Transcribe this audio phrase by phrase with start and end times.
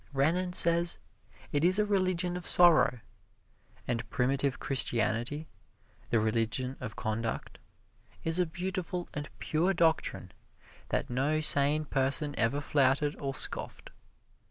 [0.13, 0.97] Renan says
[1.51, 3.01] it is a religion of sorrow.
[3.87, 5.47] And primitive Christianity
[6.09, 7.59] the religion of conduct
[8.23, 10.31] is a beautiful and pure doctrine
[10.89, 13.91] that no sane person ever flouted or scoffed.